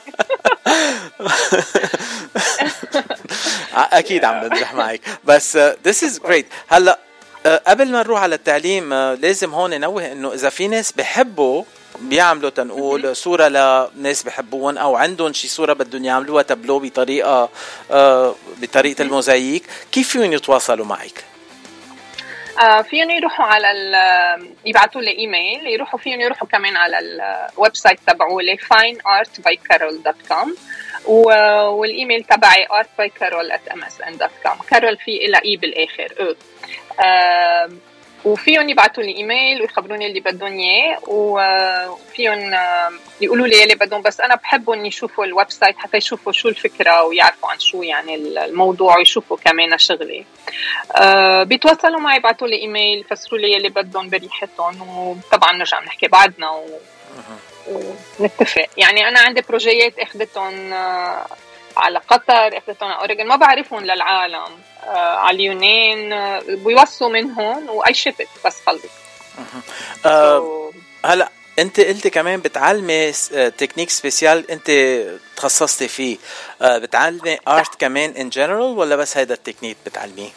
أكيد 3.98 4.24
عم 4.24 4.48
بمزح 4.48 4.74
معك. 4.74 5.00
بس 5.24 5.56
this 5.56 6.04
is 6.04 6.20
great 6.20 6.46
هلأ 6.68 6.98
آه، 7.46 7.62
قبل 7.66 7.88
ما 7.88 7.98
نروح 8.02 8.22
على 8.22 8.34
التعليم 8.34 8.92
آه، 8.92 9.14
لازم 9.14 9.54
هون 9.54 9.70
ننوه 9.70 10.12
إنه 10.12 10.34
إذا 10.34 10.48
في 10.48 10.68
ناس 10.68 10.92
بحبوا 10.92 11.64
بيعملوا 12.00 12.50
تنقول 12.50 13.16
صورة 13.16 13.48
لناس 13.48 14.22
بحبوهم 14.22 14.78
أو 14.78 14.96
عندهم 14.96 15.32
شي 15.32 15.48
صورة 15.48 15.72
بدهم 15.72 16.04
يعملوها 16.04 16.42
تابلو 16.42 16.78
بطريقة 16.78 17.48
آه، 17.90 18.34
بطريقة 18.56 19.02
الموزاييك 19.02 19.62
كيف 19.92 20.08
فيهم 20.08 20.32
يتواصلوا 20.32 20.86
معك؟ 20.86 21.24
آه 22.60 22.82
فيهم 22.82 23.10
يروحوا 23.10 23.46
على 23.46 23.72
يبعثوا 24.66 25.00
لي 25.00 25.18
إيميل. 25.18 25.66
يروحوا 25.66 25.98
فيهم 25.98 26.20
يروحوا 26.20 26.48
كمان 26.48 26.76
على 26.76 26.98
ال 26.98 27.76
website 27.76 28.00
تبعولي 28.06 28.56
fineartbycarol.com 28.56 30.48
والإيميل 31.06 32.24
تبعي 32.24 32.66
artbycarol@msn.com 32.66 34.64
كارول 34.70 34.96
في 34.96 35.16
ال 35.16 35.40
E 35.44 35.56
بالآخر. 35.56 36.36
آه 37.00 37.70
وفيهم 38.24 38.68
يبعثوا 38.68 39.02
لي 39.02 39.16
إيميل 39.16 39.60
ويخبروني 39.60 40.06
اللي 40.06 40.20
بدهم 40.20 40.58
إياه 40.58 40.98
وفيهم 41.06 42.54
يقولوا 43.20 43.46
لي 43.46 43.62
اللي 43.62 43.74
بدهم 43.74 44.02
بس 44.02 44.20
أنا 44.20 44.34
بحبهم 44.34 44.86
يشوفوا 44.86 45.24
ال 45.24 45.50
website 45.50 45.78
حتى 45.78 45.96
يشوفوا 45.96 46.32
شو 46.32 46.48
الفكرة 46.48 47.02
ويعرفوا 47.02 47.50
عن 47.50 47.58
شو 47.58 47.82
يعني 47.82 48.14
الموضوع 48.14 48.98
ويشوفوا 48.98 49.36
كمان 49.36 49.78
شغلي 49.78 50.24
أه 50.96 51.42
بيتواصلوا 51.42 52.00
معي 52.00 52.16
يبعثوا 52.16 52.48
لي 52.48 52.56
إيميل 52.56 53.00
يفسروا 53.00 53.40
لي 53.40 53.56
اللي 53.56 53.68
بدهم 53.68 54.08
بريحتهم 54.08 54.98
وطبعا 54.98 55.52
نرجع 55.52 55.80
نحكي 55.80 56.08
بعدنا 56.08 56.50
و... 56.50 56.66
ونتفق. 58.18 58.66
يعني 58.76 59.08
أنا 59.08 59.20
عندي 59.20 59.40
بروجيات 59.48 59.98
أخذتهم 59.98 60.72
آه، 60.72 61.26
على 61.76 61.98
قطر 61.98 62.58
أخذتهم 62.58 62.90
على 62.90 63.00
اوريجن 63.00 63.26
ما 63.26 63.36
بعرفهم 63.36 63.84
للعالم. 63.84 64.34
آه، 64.34 64.69
على 64.88 65.36
اليونان 65.36 66.12
آه، 66.12 66.42
بيوصوا 66.48 67.08
من 67.08 67.30
هون 67.30 67.68
و 67.68 67.94
I 67.94 67.99
ship 67.99 68.19
it 68.19 68.28
بس 68.46 68.56
خلص 68.66 68.82
أه 70.06 70.70
هلا 71.04 71.30
انت 71.58 71.80
قلت 71.80 72.08
كمان 72.08 72.40
بتعلمي 72.40 73.12
technique 73.58 73.90
special 73.90 74.50
انت 74.50 74.70
تخصصتي 75.36 75.88
فيه. 75.88 76.16
بتعلمي 76.62 77.38
art 77.48 77.80
كمان 77.80 78.10
in 78.10 78.28
general 78.28 78.78
ولا 78.78 78.96
بس 78.96 79.16
هيدا 79.16 79.34
التكنيك 79.34 79.76
بتعلميه؟ 79.86 80.30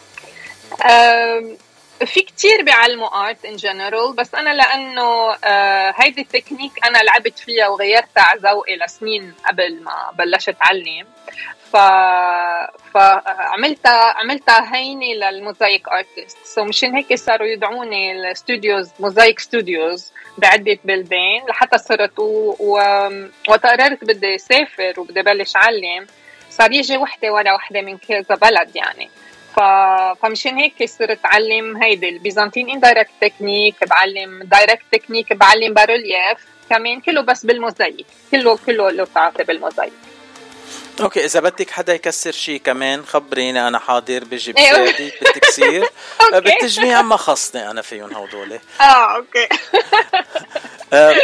في 2.06 2.22
كتير 2.22 2.62
بيعلموا 2.62 3.28
art 3.28 3.46
in 3.46 3.56
general 3.56 4.14
بس 4.14 4.36
أنا 4.36 4.54
لأنه 4.54 5.34
آه 5.44 5.94
هيدي 5.98 6.22
التكنيك 6.22 6.72
أنا 6.86 6.98
لعبت 6.98 7.40
فيها 7.40 7.68
وغيرتها 7.68 8.24
على 8.24 8.40
ذوقي 8.40 8.76
لسنين 8.76 9.34
قبل 9.48 9.84
ما 9.84 10.12
بلشت 10.18 10.56
علم 10.62 11.08
ف 11.72 11.78
فعملتها 12.94 14.14
عملتها 14.18 14.76
هينة 14.76 15.06
لل 15.06 15.26
mosaic 15.26 15.88
artist 15.90 16.38
so 16.46 16.64
مشان 16.64 16.96
هيك 16.96 17.16
صاروا 17.16 17.48
يدعوني 17.48 18.12
ال 18.12 18.22
studios 18.22 18.92
mosaic 19.00 19.40
studios 19.40 20.12
بعدة 20.38 20.78
بلدان 20.84 21.46
لحتى 21.50 21.78
صرت 21.78 22.20
و... 22.20 22.56
و... 22.60 22.78
وقت 23.50 23.66
قررت 23.66 24.04
بدي 24.04 24.36
أسافر 24.36 25.00
وبدي 25.00 25.22
بلش 25.22 25.56
علم. 25.56 26.08
صار 26.50 26.72
يجي 26.72 26.98
وحدة 26.98 27.34
ورا 27.34 27.54
وحدة 27.54 27.82
من 27.82 27.98
كذا 27.98 28.36
بلد 28.36 28.76
يعني. 28.76 29.10
ف... 29.56 29.60
فمشان 30.22 30.58
هيك 30.58 30.86
صرت 30.86 31.10
اتعلم 31.10 31.84
هيدي 31.84 32.10
ال 32.10 32.16
Byzantine 32.16 32.70
indirect 32.70 33.12
technique 33.22 33.76
بعلم 33.90 34.44
direct 34.44 34.84
technique 34.92 35.34
بعلم 35.34 35.74
bas-relief 35.74 36.38
كمان 36.70 37.00
كله 37.02 37.22
بس 37.22 37.46
بالموزايك 37.46 38.06
كله 38.32 38.58
كله 38.66 38.90
له 38.90 39.08
تعاطي 39.16 39.44
بال 39.44 39.55
mosaic. 39.55 39.94
okay 41.02 41.26
إذا 41.26 41.40
بدك 41.40 41.70
حدا 41.70 41.94
يكسر 41.94 42.32
شيء 42.32 42.62
كمان 42.62 43.06
خبريني 43.06 43.68
أنا 43.68 43.80
حاضر 43.80 44.24
بجيب 44.24 44.56
بسادي 44.56 45.12
بالتكسير 45.22 45.90
بالتجميع 46.44 47.02
ما 47.02 47.18
خصني 47.18 47.72
أنا 47.72 47.82
فيهم 47.82 48.16
هدول. 48.16 48.60
آه 48.82 49.16
okay. 49.16 49.48
آه، 50.94 51.16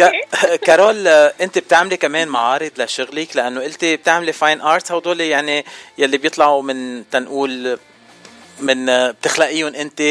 كارول 0.66 1.08
أنت 1.08 1.58
بتعملي 1.58 1.96
كمان 1.96 2.28
معارض 2.28 2.70
لشغلك 2.78 3.36
لأنه 3.36 3.62
قلتي 3.62 3.96
بتعملي 3.96 4.32
fine 4.32 4.60
art 4.60 4.92
هدول 4.92 5.20
يعني 5.20 5.64
يلي 5.98 6.18
بيطلعوا 6.18 6.62
من 6.62 7.10
تنقول 7.10 7.78
من 8.60 9.10
بتخلقيهم 9.10 9.74
أنت 9.74 10.02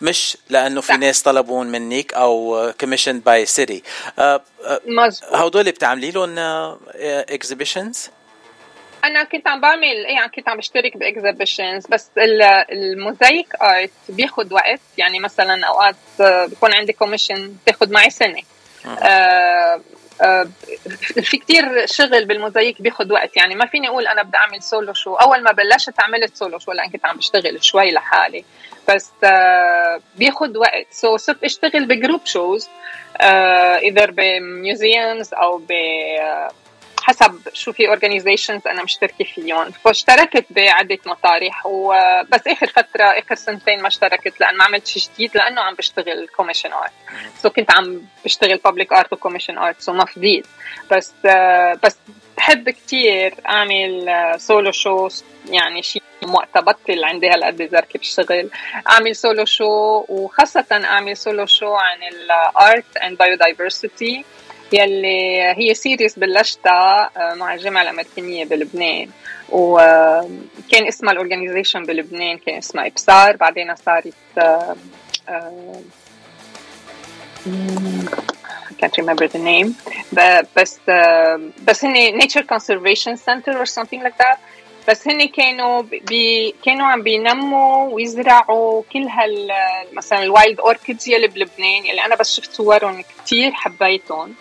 مش 0.00 0.36
لأنه 0.50 0.80
في 0.80 0.96
ناس 0.96 1.22
طلبون 1.22 1.66
منك 1.66 2.14
أو 2.14 2.72
commission 2.80 3.20
by 3.20 3.46
city 3.46 3.82
هدول 5.32 5.64
بتعملي 5.64 6.10
لهم 6.10 6.38
exhibitions 7.04 8.10
أنا 9.08 9.24
كنت 9.24 9.48
عم 9.48 9.60
بعمل 9.60 10.06
إيه 10.06 10.26
كنت 10.26 10.48
عم 10.48 10.56
بشترك 10.56 10.96
ب 10.96 11.03
exhibitions 11.03 11.86
بس 11.86 12.10
ال 12.72 12.84
mosaic 12.84 13.54
art 13.62 13.90
بياخذ 14.08 14.54
وقت 14.54 14.80
يعني 14.98 15.20
مثلا 15.20 15.66
أوقات 15.66 15.96
بكون 16.20 16.74
عندي 16.74 16.92
commission 16.92 17.54
بتاخذ 17.62 17.92
معي 17.92 18.10
سنة. 18.10 18.42
آه 18.86 19.80
آه 20.22 20.48
في 21.22 21.36
كتير 21.36 21.86
شغل 21.86 22.24
بالموزايك 22.24 22.82
بياخذ 22.82 23.12
وقت 23.12 23.36
يعني 23.36 23.54
ما 23.54 23.66
فيني 23.66 23.88
أقول 23.88 24.06
أنا 24.06 24.22
بدي 24.22 24.36
أعمل 24.36 24.62
solo 24.62 24.94
show 24.94 25.14
أول 25.14 25.42
ما 25.42 25.52
بلشت 25.52 26.00
عملت 26.00 26.36
solo 26.36 26.58
show 26.58 26.72
لأن 26.72 26.90
كنت 26.90 27.06
عم 27.06 27.16
بشتغل 27.16 27.64
شوي 27.64 27.90
لحالي. 27.92 28.44
بس 28.88 29.10
آه 29.24 30.00
بياخذ 30.16 30.58
وقت. 30.58 30.86
so 30.90 31.20
صرت 31.20 31.44
أشتغل 31.44 31.86
ب 31.86 31.93
group 31.93 32.26
shows 32.26 32.68
إذا 33.82 34.06
ب 34.06 34.22
museums 34.22 35.34
أو 35.34 35.58
ب 35.58 35.72
حسب 37.08 37.40
شو 37.52 37.72
في 37.72 37.88
organizations 37.88 38.66
أنا 38.66 38.82
مشتركة 38.82 39.24
فيهم. 39.24 39.70
فاشتركت 39.70 40.44
بعدة 40.50 40.98
مطارح 41.06 41.66
وبس 41.66 42.46
آخر 42.46 42.66
فترة 42.66 43.04
آخر 43.04 43.34
سنتين 43.34 43.82
ما 43.82 43.88
اشتركت 43.88 44.40
لأن 44.40 44.56
ما 44.56 44.64
عملت 44.64 44.86
شيء 44.86 45.02
جديد 45.14 45.36
لأنه 45.36 45.60
عم 45.60 45.74
بشتغل 45.74 46.28
commission 46.36 46.72
art 46.72 46.92
so 47.42 47.50
كنت 47.50 47.70
عم 47.70 48.02
بشتغل 48.24 48.56
public 48.56 48.92
art 48.92 49.12
و 49.12 49.16
commission 49.16 49.58
art 49.58 49.80
so 49.80 49.92
ما 49.92 50.04
فضيت 50.04 50.46
بس 50.90 51.12
بس 51.84 51.96
بحب 52.36 52.70
كثير 52.70 53.34
أعمل 53.46 54.10
solo 54.36 54.72
show 54.72 55.08
يعني 55.50 55.82
شيء 55.82 56.02
وقت 56.28 56.58
بطل 56.58 57.04
عندي 57.04 57.28
هالقد 57.28 57.68
زركة 57.72 57.98
بالشغل 57.98 58.50
أعمل 58.90 59.16
solo 59.16 59.44
show 59.44 60.04
وخاصة 60.08 60.66
أعمل 60.72 61.16
solo 61.16 61.46
show 61.46 61.74
عن 61.74 61.98
ال 62.02 62.25
art 62.25 62.96
and 62.96 63.18
biodiversity 63.18 64.24
يلي 64.72 65.40
هي 65.56 65.74
series 65.74 66.18
بلشتها 66.18 67.10
آه، 67.16 67.34
مع 67.34 67.54
الجامعة 67.54 67.82
الأمريكانية 67.82 68.44
بلبنان. 68.44 69.08
وكان 69.48 70.86
اسمها 70.88 71.12
ال 71.12 71.17
organization 71.17 71.82
بلبنان 71.82 72.38
كان 72.38 72.54
اسمها 72.54 72.86
إبصار. 72.86 73.36
بعدين 73.36 73.74
صارت 73.76 74.14
آه، 74.38 74.76
آه، 75.28 75.80
I 78.70 78.74
can't 78.80 78.96
remember 79.02 79.26
the 79.28 79.38
name. 79.38 79.68
بس 80.56 80.80
بس 81.64 81.84
هن 81.84 82.20
nature 82.20 82.44
conservation 82.54 83.16
center 83.16 83.54
or 83.62 83.66
something 83.66 84.02
like 84.02 84.18
that. 84.18 84.38
بس 84.88 85.08
هن 85.08 85.28
كانوا 85.28 85.82
بي 85.82 86.54
كانوا 86.64 86.86
عم 86.86 87.02
بينموا 87.02 87.94
ويزرعوا 87.94 88.82
كل 88.92 89.02
هال 89.02 89.52
مثلا 89.92 90.22
ال 90.22 90.30
wild 90.30 90.60
orchids 90.60 91.08
يلي 91.08 91.28
بلبنان 91.28 91.86
يلي 91.86 92.04
أنا 92.04 92.16
بس 92.16 92.36
شفت 92.36 92.52
صورهم 92.52 93.04
كثير 93.24 93.52
حبيتهم. 93.52 94.34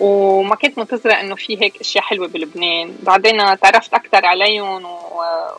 وما 0.00 0.54
كنت 0.54 0.78
منتظرة 0.78 1.12
إنه 1.12 1.34
في 1.34 1.62
هيك 1.62 1.80
أشياء 1.80 2.04
حلوة 2.04 2.28
بلبنان. 2.28 2.96
بعدين 3.02 3.60
تعرفت 3.60 3.94
أكثر 3.94 4.26
عليهم 4.26 4.86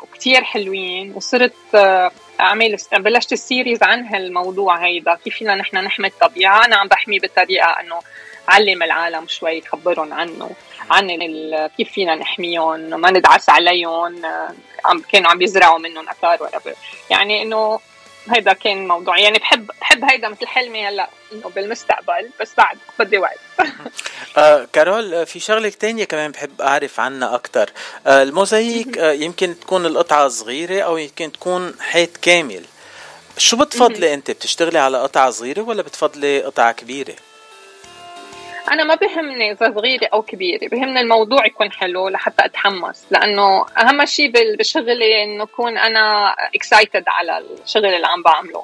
وكتير 0.04 0.44
حلوين. 0.44 1.14
وصرت 1.16 1.54
آه، 1.76 2.12
أعمل 2.40 2.78
بلشت 2.94 3.34
ال 3.34 3.41
series 3.41 3.84
عن 3.84 4.06
هالموضوع 4.06 4.86
هيدا. 4.86 5.16
كيف 5.16 5.36
فينا 5.36 5.56
نحن 5.56 5.78
نحمي 5.78 6.08
الطبيعة؟ 6.08 6.66
أنا 6.66 6.76
عم 6.76 6.88
بحمي 6.88 7.20
بطريقة 7.20 7.80
إنه 7.80 8.00
علم 8.48 8.84
العالم 8.84 9.28
شوي 9.28 9.62
خبرهم 9.62 10.14
عنه 10.14 10.50
عن 10.92 11.08
كيف 11.78 11.92
فينا 11.92 12.16
نحميهم. 12.16 12.80
ما 12.80 13.12
ندعس 13.12 13.50
عليهم 13.50 14.22
عم 14.86 15.02
كانوا 15.12 15.32
عم 15.32 15.42
يزرعوا 15.42 15.80
منهم 15.80 16.10
أثار 16.10 16.50
يعني 17.10 17.42
إنه 17.42 17.80
هيدا 18.36 18.54
كان 18.54 18.88
موضوع. 18.88 19.20
يعني 19.20 19.40
بحب 19.40 19.68
بحب 19.82 20.04
هيدا 20.12 20.30
مثل 20.30 20.48
حلمي 20.48 20.88
هلأ 20.88 21.10
إنه 21.34 21.50
بالمستقبل 21.50 22.30
بس 22.42 22.50
بعد 22.58 22.78
بدي 23.00 23.18
وقت. 23.18 23.40
آه 24.38 24.68
كارول 24.74 25.14
آه، 25.14 25.24
في 25.24 25.40
شغلة 25.40 25.70
تانية 25.70 26.04
كمان 26.04 26.32
بحب 26.32 26.62
أعرف 26.62 27.00
عنها 27.00 27.36
أكتر. 27.36 27.70
آه 28.08 28.24
الموزاييك 28.24 28.98
آه 28.98 29.12
يمكن 29.12 29.60
تكون 29.60 29.86
القطعة 29.86 30.28
صغيرة 30.28 30.82
أو 30.82 30.98
يمكن 30.98 31.32
تكون 31.32 31.74
حيط 31.80 32.18
كامل. 32.18 32.66
شو 33.38 33.58
بتفضلي 33.58 34.14
أنت؟ 34.14 34.32
بتشتغلي 34.32 34.80
على 34.80 34.98
قطعة 34.98 35.32
صغيرة 35.32 35.62
ولا 35.62 35.82
بتفضلي 35.82 36.42
قطعة 36.42 36.72
كبيرة؟ 36.72 37.16
أنا 38.72 38.84
ما 38.84 38.96
بهمني 38.96 39.52
إذا 39.52 39.74
صغيرة 39.76 40.10
أو 40.14 40.22
كبيرة 40.22 40.68
بهمني 40.68 41.02
الموضوع 41.02 41.46
يكون 41.46 41.72
حلو 41.72 42.10
لحتى 42.10 42.46
أتحمس 42.46 43.06
لأنه 43.12 43.66
أهم 43.78 44.06
شيء 44.06 44.56
بشغلي 44.60 45.24
إنه 45.24 45.44
أكون 45.44 45.78
أنا 45.78 46.36
اكسايتد 46.56 47.04
على 47.08 47.44
الشغل 47.64 47.86
اللي 47.86 48.08
عم 48.08 48.24
بعمله. 48.24 48.64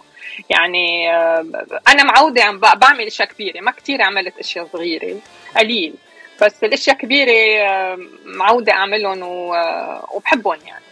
يعني 0.50 1.14
آه، 1.14 1.46
أنا 1.88 2.04
معودة 2.04 2.44
عم 2.44 2.60
بعمل 2.60 3.06
أشياء 3.06 3.28
كبيرة 3.28 3.62
ما 3.62 3.72
كثير 3.72 4.02
عملت 4.02 4.40
أشياء 4.40 4.68
صغيرة 4.74 5.18
قليل. 5.58 5.94
بس 6.42 6.64
الأشياء 6.64 6.98
كبيرة 6.98 7.66
آه، 7.68 7.98
معودة 8.26 8.74
أعملهم 8.74 9.24
آه، 9.24 10.08
وبحبهم 10.12 10.60
يعني. 10.68 10.84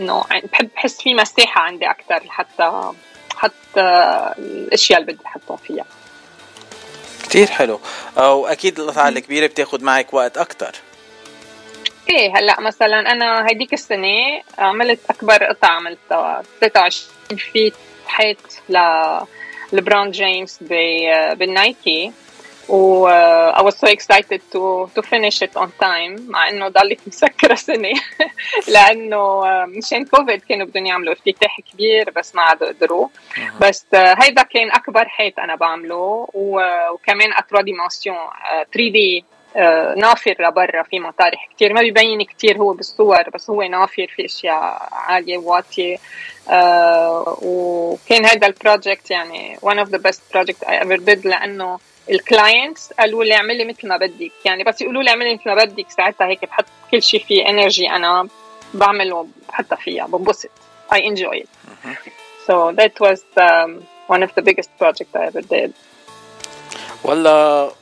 إنه 0.00 0.24
بحب 0.52 0.68
بحس 0.74 1.02
في 1.02 1.14
مساحة 1.14 1.60
عندي 1.60 1.90
أكثر 1.90 2.22
لحتى 2.26 2.92
حتى 3.36 3.80
الأشياء 4.38 5.00
اللي 5.00 5.12
بدي 5.12 5.26
أحطهم 5.26 5.56
فيها. 5.56 5.84
كتير 7.30 7.46
حلو. 7.46 7.80
واكيد 8.16 8.80
القطعة 8.80 9.08
الكبيرة 9.08 9.46
بتاخذ 9.46 9.84
معك 9.84 10.14
وقت 10.14 10.38
أكثر 10.38 10.72
إيه 12.10 12.36
هلأ 12.36 12.60
مثلا 12.60 13.12
أنا 13.12 13.46
هديك 13.50 13.72
السنة 13.72 14.42
عملت 14.58 15.00
أكبر 15.10 15.44
قطعة 15.44 15.70
عملتها. 15.70 16.42
23 16.60 17.38
فيت 17.38 17.74
حيط 18.06 18.36
ل 18.68 18.78
لبرون 19.72 20.10
جيمس 20.10 20.58
بالنايكي. 21.32 22.12
و 22.70 23.08
uh, 23.08 23.58
I 23.58 23.62
was 23.62 23.76
so 23.82 23.86
excited 23.96 24.40
to 24.54 24.62
to 24.94 25.00
finish 25.02 25.42
it 25.42 25.56
on 25.56 25.70
time. 25.80 26.30
مع 26.30 26.48
إنه 26.48 26.68
ضلت 26.68 27.00
مسكره 27.08 27.54
سنة. 27.54 27.92
لأنه 28.74 29.42
uh, 29.42 29.68
مشان 29.68 30.04
كوفيد 30.04 30.42
كانوا 30.48 30.66
بدهم 30.66 30.86
يعملوا 30.86 31.12
افتتاح 31.12 31.60
كبير 31.60 32.10
بس 32.10 32.34
ما 32.34 32.42
عاد 32.42 32.62
قدروا 32.64 33.08
بس 33.60 33.86
uh, 33.94 34.22
هيدا 34.22 34.42
كان 34.42 34.70
أكبر 34.70 35.08
حيط 35.08 35.38
أنا 35.38 35.54
بعمله. 35.54 36.28
وكمان 36.34 37.32
à 37.32 37.62
trois 37.62 38.16
dimensions 38.74 38.90
3D 38.90 39.24
نافر 39.96 40.36
لبرا 40.40 40.82
في 40.82 41.00
مطارح 41.00 41.48
كتير. 41.54 41.72
ما 41.72 41.80
بيبين 41.80 42.22
كتير 42.22 42.58
هو 42.58 42.72
بالصور 42.72 43.30
بس 43.34 43.50
هو 43.50 43.62
نافر 43.62 44.06
في 44.16 44.24
أشياء 44.24 44.88
عالية 44.92 45.38
واطية. 45.38 45.96
وكان 47.42 48.24
هذا 48.24 48.46
ال 48.46 48.54
project 48.54 49.10
يعني 49.10 49.56
one 49.56 49.78
of 49.84 49.88
the 49.90 49.98
best 49.98 50.20
project 50.32 50.68
I 50.68 50.74
ever 50.84 50.96
did 50.96 51.26
لأنه 51.26 51.78
ال 52.10 52.20
clients 52.20 52.92
قالوا 52.92 53.24
لي 53.24 53.34
اعملي 53.34 53.64
مثل 53.64 53.88
ما 53.88 53.96
بدك. 53.96 54.32
يعني 54.44 54.64
بس 54.64 54.80
يقولوا 54.80 55.02
لي 55.02 55.10
اعملي 55.10 55.34
مثل 55.34 55.42
ما 55.46 55.54
بدك 55.54 55.90
ساعتها 55.90 56.26
هيك 56.26 56.44
بحط 56.44 56.64
كل 56.90 57.02
شيء 57.02 57.24
فيه 57.24 57.48
energy 57.48 57.90
أنا 57.90 58.28
بعمله 58.74 59.26
بحطها 59.48 59.76
فيها 59.76 60.06
بنبسط. 60.06 60.50
I 60.92 60.98
enjoy 60.98 61.36
it. 61.44 61.48
so 62.46 62.72
that 62.72 62.98
was 63.00 63.20
um, 63.36 63.70
one 64.08 64.22
of 64.22 64.34
the 64.34 64.42
biggest 64.42 64.70
project 64.78 65.16
I 65.16 65.26
ever 65.26 65.42
did. 65.42 65.72
والله 67.04 67.72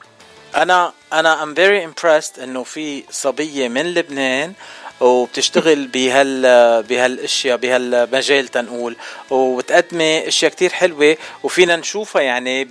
أنا 0.57 0.93
أنا 1.13 1.45
I'm 1.45 1.55
very 1.55 1.83
impressed 1.91 2.39
إنه 2.43 2.63
في 2.63 3.05
صبية 3.11 3.69
من 3.69 3.95
لبنان 3.95 4.53
وبتشتغل 5.01 5.87
بهال 5.87 6.43
بهالأشياء 6.83 7.57
بهالمجال 7.57 8.49
تنقول. 8.49 8.97
وبتقدمي 9.31 10.29
أشياء 10.29 10.51
كتير 10.51 10.71
حلوة 10.71 11.17
وفينا 11.43 11.77
نشوفها 11.77 12.23
يعني 12.23 12.65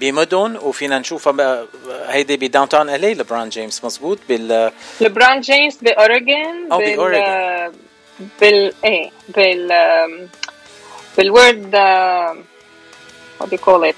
بمدن 0.00 0.56
وفينا 0.56 0.98
نشوفها 0.98 1.66
هيدي 2.06 2.36
بداون 2.36 2.68
تاون 2.68 2.88
الي 2.90 3.14
لبران 3.14 3.48
جيمس 3.48 3.84
مزبوط 3.84 4.18
بال 4.28 4.72
لبران 5.00 5.40
جيمس 5.40 5.76
باوريجن 5.82 6.68
أو 6.72 6.78
باوريجن 6.78 7.72
بال 8.40 8.72
إيه 8.84 9.10
بال 9.28 10.28
بال 11.18 11.35
world 11.35 11.76
what 13.38 13.46
do 13.46 13.52
you 13.52 13.58
call 13.58 13.84
it 13.84 13.96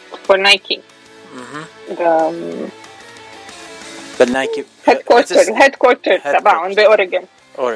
for 4.18 4.26
Nike 4.26 4.62
quarter 5.05 5.62
headquarter 5.62 6.18
تبعهم 6.18 6.74
باوريجن 6.74 7.24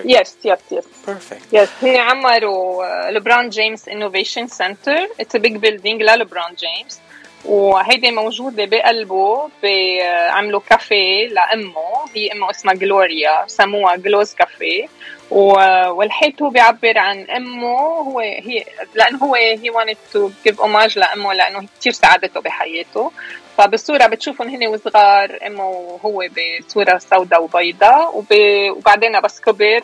yes 0.04 0.36
yes 0.44 0.58
yes 0.70 0.84
perfect 1.06 1.40
yes 1.52 1.68
هن 1.82 1.96
عملوا 1.96 3.10
لبران 3.10 3.48
جيمس 3.48 3.88
innovation 3.88 4.46
center 4.46 5.08
it's 5.20 5.36
big 5.36 5.56
building 5.56 6.02
للبران 6.02 6.54
جيمس. 6.54 7.00
وهيدي 7.44 8.10
موجودة 8.10 8.64
بقلبه 8.64 9.50
عملوا 10.30 10.60
كافيه 10.70 11.26
لأمه. 11.28 12.01
هي 12.14 12.32
أمه 12.32 12.50
اسمها 12.50 12.74
جلوريا 12.74 13.44
سموها 13.46 13.96
جلوز 13.96 14.34
كافيه 14.34 14.86
والحيط 15.30 16.42
هو 16.42 16.50
بيعبر 16.50 16.98
عن 16.98 17.30
أمه 17.30 17.78
هو 17.78 18.20
هي 18.20 18.64
لأنه 18.94 19.18
هو 19.18 19.34
هي 19.34 19.72
wanted 19.72 19.96
to 20.14 20.18
give 20.48 20.56
homage 20.56 20.96
لأمه 20.96 21.32
لأنه 21.32 21.66
كثير 21.80 21.92
ساعدته 21.92 22.40
بحياته. 22.40 23.12
فبالصورة 23.58 24.06
بتشوفهم 24.06 24.48
هن 24.48 24.66
وصغار 24.66 25.38
أمه 25.46 25.68
وهو 25.68 26.28
بصورة 26.68 26.98
سوداء 26.98 27.42
وبيضاء 27.42 28.24
وبعدين 28.76 29.20
بس 29.20 29.40
كبر 29.40 29.82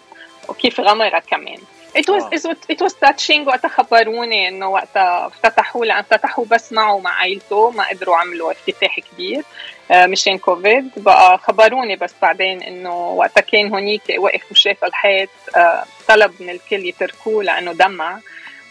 وكيف 0.49 0.81
غمرة 0.81 1.23
كمان. 1.31 1.59
It 1.95 2.09
was 2.09 2.25
it 2.69 2.81
was 2.81 2.95
touching. 2.95 3.47
وقتها 3.47 3.69
خبروني 3.69 4.49
إنه 4.49 4.69
وقتها 4.69 5.27
افتتحوا 5.27 5.85
لأن 5.85 5.99
افتتحوا 5.99 6.45
بس 6.45 6.73
معه 6.73 6.95
ومع 6.95 7.11
عائلته 7.11 7.71
ما 7.71 7.89
قدروا 7.89 8.17
عملوا 8.17 8.53
افتتاح 8.53 9.01
كبير 9.01 9.43
آه، 9.91 10.07
مشان 10.07 10.39
كوفيد 10.39 10.91
بقى 10.97 11.39
خبروني 11.39 11.97
بس 11.97 12.15
بعدين 12.23 12.63
إنه 12.63 13.09
وقتها 13.11 13.41
كان 13.41 13.73
هونيك 13.73 14.03
وقف 14.19 14.43
وشاف 14.51 14.85
الحيط 14.85 15.29
آه، 15.57 15.85
طلب 16.09 16.33
من 16.41 16.51
الكل 16.51 16.87
يتركوه 16.87 17.45
لأنه 17.45 17.73
دمع 17.73 18.19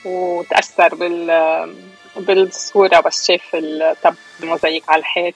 وتأثر 0.06 0.96
بال 0.96 1.76
بالصورة 2.16 3.00
بس 3.00 3.28
شاف 3.28 3.42
الموزايك 4.44 4.84
على 4.90 5.00
الحيط 5.00 5.36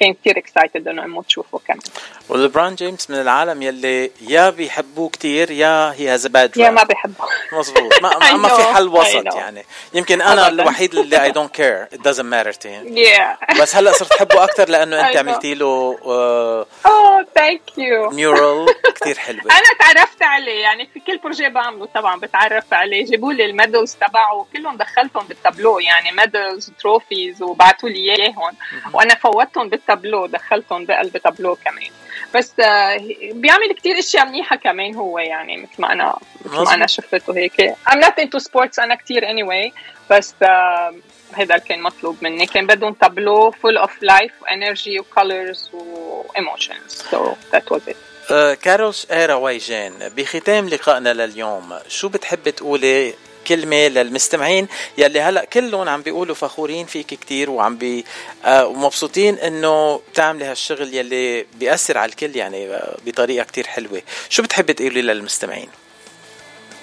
وكان 0.00 0.14
كثير 0.14 0.38
excited 0.38 0.88
إنه 0.88 1.04
امه 1.04 1.22
تشوفه 1.22 1.60
كمان 1.66 1.80
ولبران 2.28 2.74
جيمس 2.74 3.10
من 3.10 3.20
العالم 3.20 3.62
يلي 3.62 4.10
يا 4.20 4.50
بيحبوه 4.50 5.08
كثير 5.10 5.50
يا 5.50 5.92
he 5.92 6.08
has 6.08 6.26
bad 6.26 6.56
يا 6.56 6.70
ما 6.70 6.82
بيحبوه. 6.82 7.28
مزبوط 7.52 7.92
ما, 8.02 8.36
ما 8.36 8.48
في 8.48 8.62
حل 8.74 8.88
وسط 8.88 9.34
يعني. 9.34 9.64
يمكن 9.94 10.20
أنا 10.20 10.48
الوحيد 10.48 10.94
اللي 10.94 11.22
I 11.22 11.30
don't 11.30 11.54
care 11.54 11.82
it 11.82 12.08
doesn't 12.08 12.24
matter 12.24 12.52
to 12.52 12.66
him. 12.66 12.96
Yeah. 12.96 13.60
بس 13.60 13.76
هلأ 13.76 13.92
صرت 13.92 14.12
أحبه 14.12 14.44
أكثر 14.44 14.68
لأنه 14.68 15.00
أنت 15.08 15.16
عملتي 15.16 15.54
له 15.54 15.96
oh 16.06 17.26
thank 17.34 17.78
you 17.78 18.10
mural 18.10 18.66
كثير 19.00 19.18
حلوة. 19.18 19.42
أنا 19.42 19.78
تعرفت 19.80 20.22
عليه. 20.22 20.62
يعني 20.62 20.86
في 20.94 21.00
كل 21.00 21.18
projet 21.18 21.48
بعمله 21.48 21.86
طبعا 21.86 22.20
بتعرف 22.20 22.74
عليه. 22.74 23.04
جابوا 23.04 23.32
لي 23.32 23.44
ال 23.44 23.51
medals 23.51 23.94
تبعه. 23.94 24.46
كلهم 24.52 24.76
دخلتهم 24.76 25.26
بالتابلو. 25.26 25.78
يعني 25.78 26.12
medals 26.12 26.72
trophies 26.80 27.42
وبعثوا 27.42 27.88
لي 27.88 28.14
إياهم. 28.14 28.52
وأنا 28.92 29.14
فوتهم 29.14 29.68
بالتابلو. 29.68 29.89
دخلتهم 30.26 30.84
بقلب 30.84 31.16
تابلو 31.16 31.56
كمان. 31.64 31.90
بس 32.34 32.52
آه، 32.60 32.96
بيعمل 33.32 33.72
كتير 33.72 33.98
أشياء 33.98 34.26
منيحة 34.26 34.56
كمان 34.56 34.94
هو 34.94 35.18
يعني 35.18 35.56
مثل 35.56 35.72
ما 35.78 35.92
أنا 35.92 36.18
مثل 36.44 36.56
ما 36.56 36.74
أنا 36.74 36.86
شفته 36.86 37.36
هيك. 37.36 37.74
I'm 37.88 37.98
not 37.98 38.24
into 38.24 38.38
sports 38.44 38.78
أنا 38.78 38.94
كتير 38.94 39.22
anyway 39.22 39.72
بس 40.10 40.34
آه، 40.42 40.94
هذا 41.32 41.58
كان 41.58 41.82
مطلوب 41.82 42.16
مني. 42.22 42.46
كان 42.46 42.66
بدهم 42.66 42.92
تابلو 42.92 43.50
full 43.50 43.76
of 43.76 44.02
life 44.02 44.32
و 44.42 44.50
energy 44.50 45.00
و 45.00 45.10
colors 45.10 45.70
و 45.72 45.87
emotions 45.87 47.04
so 47.10 47.32
that 47.52 47.72
was 47.72 47.82
it 47.88 48.58
كارول 48.58 48.94
شقيرة 48.94 49.36
ويجان 49.36 49.92
بختام 50.16 50.68
لقائنا 50.68 51.12
لليوم. 51.12 51.78
شو 51.88 52.08
بتحبي 52.08 52.52
تقولي 52.52 53.14
كلمة 53.50 53.88
للمستمعين 53.88 54.68
يلي 54.98 55.20
هلأ 55.20 55.44
كلهم 55.44 55.88
عم 55.88 56.02
بيقولوا 56.02 56.34
فخورين 56.34 56.86
فيك 56.86 57.06
كتير 57.06 57.50
وعم 57.50 57.76
بي 57.76 58.04
آه 58.44 58.66
ومبسوطين 58.66 59.34
إنه 59.34 60.00
بتعملي 60.12 60.44
هالشغل 60.44 60.94
يلي 60.94 61.46
بيأثر 61.54 61.98
على 61.98 62.08
الكل 62.08 62.36
يعني 62.36 62.66
آه، 62.74 62.96
بطريقة 63.06 63.44
كتير 63.44 63.66
حلوة. 63.66 64.02
شو 64.28 64.42
بتحبي 64.42 64.72
تقولي 64.72 65.02
للمستمعين؟ 65.02 65.68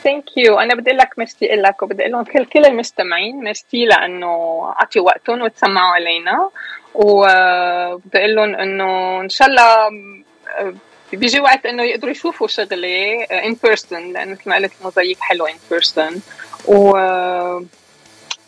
thank 0.03 0.37
you 0.37 0.59
أنا 0.59 0.75
بدي 0.75 0.91
لك 0.91 1.09
ميرسي 1.17 1.45
لك 1.45 1.83
وبدي 1.83 2.01
أقول 2.01 2.11
لهم 2.11 2.23
كل 2.23 2.45
كل 2.45 2.65
المستمعين 2.65 3.43
ميرسي 3.43 3.85
لأنه 3.85 4.63
عطيوا 4.67 5.05
وقتهم 5.05 5.41
وتسمعوا 5.41 5.95
علينا. 5.95 6.49
وبدي 6.93 8.17
أقول 8.17 8.35
لهم 8.35 8.55
إنه 8.55 9.21
إن 9.21 9.29
شاء 9.29 9.47
الله 9.47 9.63
آه، 9.63 10.73
بيجي 11.13 11.39
وقت 11.39 11.65
إنه 11.65 11.83
يقدروا 11.83 12.11
يشوفوا 12.11 12.47
شغلي 12.47 13.23
in 13.23 13.55
person 13.63 14.13
لأنه 14.13 14.31
مثل 14.31 14.49
ما 14.49 14.55
قلت 14.55 14.71
موزايك 14.81 15.19
حلو 15.19 15.45
in 15.45 15.55
person 15.71 16.21
و 16.67 16.97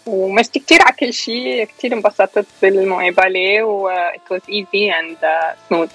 ومشتي 0.05 0.59
كثير 0.59 0.81
على 0.81 0.95
كل 0.99 1.13
شيء 1.13 1.63
كثير 1.63 1.93
انبسطت 1.93 2.45
بالمقابله 2.61 3.63
و 3.63 3.91
it 4.13 4.33
was 4.33 4.41
easy 4.49 4.89
and 4.99 5.17
uh, 5.23 5.55
smooth. 5.67 5.89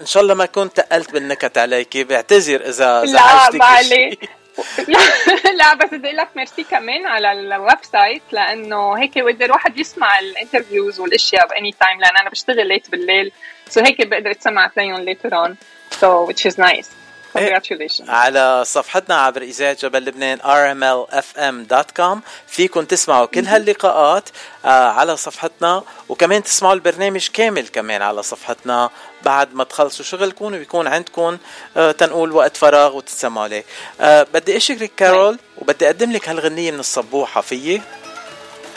ان 0.00 0.06
شاء 0.06 0.22
الله 0.22 0.34
ما 0.34 0.46
كنت 0.46 0.76
تقلت 0.76 1.12
بالنكت 1.12 1.58
عليكي 1.58 2.04
بعتذر 2.04 2.68
إذا 2.68 3.04
لا 3.04 3.50
ما 3.50 3.64
عليه 3.64 4.16
لا 5.58 5.74
بس 5.74 5.88
بدي 5.88 6.06
أقول 6.06 6.16
لك 6.16 6.28
ميرسي 6.36 6.64
كمان 6.64 7.06
على 7.06 7.32
ال 7.32 7.78
website 7.92 8.22
لأنه 8.32 8.92
هيك 8.92 9.18
بده 9.18 9.44
الواحد 9.44 9.78
يسمع 9.78 10.18
ال 10.18 10.26
interviews 10.26 11.00
والأشياء 11.00 11.48
ب 11.48 11.55
any 11.55 11.74
time 11.80 12.00
لأن 12.00 12.16
أنا 12.16 12.30
بشتغل 12.30 12.68
late 12.68 12.90
بالليل 12.90 13.32
so 13.68 13.80
so 13.80 13.84
هيك 13.84 14.06
بقدر 14.06 14.30
أتسمع 14.30 14.68
فيهم 14.68 15.14
later 15.14 15.30
on. 15.30 15.56
So 16.00 16.24
which 16.28 16.46
is 16.46 16.58
nice. 16.58 16.99
Congratulations. 17.38 18.08
على 18.08 18.62
صفحتنا 18.66 19.14
عبر 19.14 19.42
إذاعة 19.42 19.76
جبل 19.82 20.04
لبنان 20.04 20.38
rmlfm.com 20.38 22.18
فيكم 22.46 22.84
تسمعوا 22.84 23.26
كل 23.26 23.46
هاللقاءات 23.46 24.28
آه، 24.64 24.68
على 24.68 25.16
صفحتنا 25.16 25.82
وكمان 26.08 26.42
تسمعوا 26.42 26.74
البرنامج 26.74 27.28
كامل 27.32 27.68
كمان 27.68 28.02
على 28.02 28.22
صفحتنا. 28.22 28.90
بعد 29.24 29.54
ما 29.54 29.64
تخلصوا 29.64 30.04
شغلكم 30.04 30.52
ويكون 30.52 30.86
عندكم 30.86 31.38
آه، 31.76 31.92
تنقول 31.92 32.32
وقت 32.32 32.56
فراغ 32.56 32.96
وتتسمعوا 32.96 33.44
عليه. 33.44 33.64
آه، 34.00 34.26
بدي 34.34 34.56
أشكرك 34.56 34.92
كارول 34.96 35.38
وبدي 35.58 35.86
أقدم 35.86 36.12
لك 36.12 36.28
هالغنية 36.28 36.70
من 36.70 36.80
الصبوحة 36.80 37.40
فيي؟ 37.40 37.82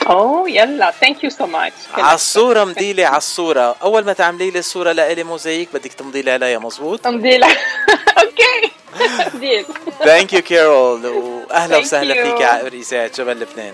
oh 0.09 0.49
يلا 0.49 0.91
thank 0.91 1.23
you 1.23 1.29
so 1.29 1.45
much 1.45 1.73
على 1.93 2.15
الصورة 2.15 2.63
مديلي 2.63 3.05
على 3.05 3.17
الصورة 3.17 3.75
أول 3.83 4.05
ما 4.05 4.13
تعملي 4.13 4.51
لي 4.51 4.59
الصورة 4.59 4.91
لإلي 4.91 5.23
موزايك 5.23 5.69
بدك 5.73 5.93
تمضي 5.93 6.21
لي 6.21 6.31
عليها 6.31 6.59
مزبوط 6.59 7.07
امضي 7.07 7.37
لها. 7.37 7.49
OK. 8.23 8.71
Deal 9.39 9.65
thank 10.03 10.33
you 10.33 10.41
كارول 10.41 11.05
وأهلا 11.05 11.77
وسهلا 11.77 12.13
فيك 12.13 12.41
على 12.41 12.67
إذاعة 12.67 13.11
جبل 13.17 13.39
لبنان. 13.39 13.73